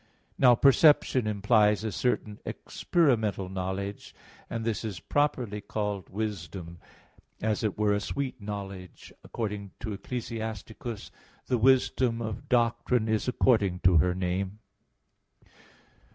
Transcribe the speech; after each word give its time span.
Now 0.35 0.55
perception 0.55 1.27
implies 1.27 1.83
a 1.83 1.91
certain 1.91 2.39
experimental 2.43 3.49
knowledge; 3.49 4.15
and 4.49 4.65
this 4.65 4.83
is 4.83 4.99
properly 4.99 5.61
called 5.61 6.09
wisdom 6.09 6.79
[sapientia], 7.37 7.47
as 7.51 7.63
it 7.63 7.77
were 7.77 7.93
a 7.93 7.99
sweet 7.99 8.41
knowledge 8.41 8.79
[sapida 8.79 8.97
scientia], 8.97 9.19
according 9.23 9.71
to 9.81 9.93
Ecclus. 9.93 10.31
6:23: 10.31 11.11
"The 11.45 11.57
wisdom 11.59 12.19
of 12.19 12.49
doctrine 12.49 13.07
is 13.07 13.27
according 13.27 13.81
to 13.81 13.97
her 13.97 14.15
name." 14.15 14.57